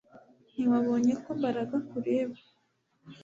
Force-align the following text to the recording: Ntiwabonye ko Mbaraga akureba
Ntiwabonye 0.53 1.13
ko 1.23 1.29
Mbaraga 1.39 1.73
akureba 1.81 2.37